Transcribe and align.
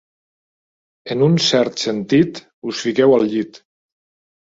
En 1.15 1.25
un 1.27 1.35
cert 1.47 1.83
sentit, 1.83 2.39
us 2.71 2.81
fiqueu 2.87 3.15
al 3.19 3.27
llit. 3.35 3.61